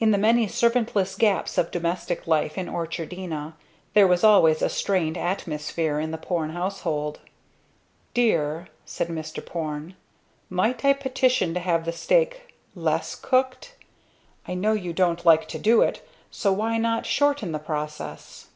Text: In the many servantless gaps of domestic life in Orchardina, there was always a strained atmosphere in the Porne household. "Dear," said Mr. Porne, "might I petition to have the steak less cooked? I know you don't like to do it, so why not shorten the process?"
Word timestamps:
In 0.00 0.12
the 0.12 0.16
many 0.16 0.46
servantless 0.46 1.14
gaps 1.14 1.58
of 1.58 1.70
domestic 1.70 2.26
life 2.26 2.56
in 2.56 2.70
Orchardina, 2.70 3.54
there 3.92 4.06
was 4.06 4.24
always 4.24 4.62
a 4.62 4.70
strained 4.70 5.18
atmosphere 5.18 6.00
in 6.00 6.10
the 6.10 6.16
Porne 6.16 6.52
household. 6.52 7.20
"Dear," 8.14 8.68
said 8.86 9.08
Mr. 9.08 9.44
Porne, 9.44 9.94
"might 10.48 10.86
I 10.86 10.94
petition 10.94 11.52
to 11.52 11.60
have 11.60 11.84
the 11.84 11.92
steak 11.92 12.56
less 12.74 13.14
cooked? 13.14 13.74
I 14.46 14.54
know 14.54 14.72
you 14.72 14.94
don't 14.94 15.26
like 15.26 15.46
to 15.48 15.58
do 15.58 15.82
it, 15.82 16.00
so 16.30 16.50
why 16.50 16.78
not 16.78 17.04
shorten 17.04 17.52
the 17.52 17.58
process?" 17.58 18.46